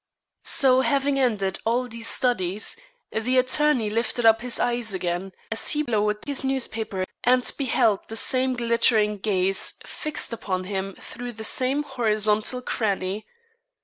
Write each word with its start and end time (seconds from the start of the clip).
So 0.41 0.81
having 0.81 1.19
ended 1.19 1.59
all 1.63 1.87
these 1.87 2.07
studies, 2.07 2.75
the 3.11 3.37
attorney 3.37 3.87
lifted 3.87 4.25
up 4.25 4.41
his 4.41 4.59
eyes 4.59 4.95
again, 4.95 5.31
as 5.51 5.69
he 5.69 5.83
lowered 5.83 6.25
his 6.25 6.43
newspaper, 6.43 7.05
and 7.23 7.51
beheld 7.55 7.99
the 8.07 8.15
same 8.15 8.55
glittering 8.55 9.19
gaze 9.19 9.75
fixed 9.85 10.33
upon 10.33 10.63
him 10.63 10.95
through 10.99 11.33
the 11.33 11.43
same 11.43 11.83
horizontal 11.83 12.63
cranny. 12.63 13.27